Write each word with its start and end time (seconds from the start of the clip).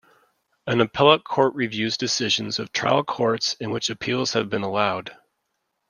An 0.65 0.81
appellate 0.81 1.23
court 1.23 1.53
reviews 1.53 1.95
decisions 1.95 2.57
of 2.57 2.71
trial 2.71 3.03
courts 3.03 3.53
in 3.59 3.69
which 3.69 3.91
appeals 3.91 4.33
have 4.33 4.49
been 4.49 4.63
allowed. 4.63 5.15